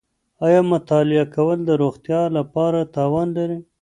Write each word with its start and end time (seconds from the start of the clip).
ایا 0.45 0.61
مطالعه 0.73 1.25
کول 1.35 1.59
د 1.65 1.71
روغتیا 1.81 2.21
لپاره 2.37 2.79
تاوان 2.95 3.27
لري؟ 3.37 3.59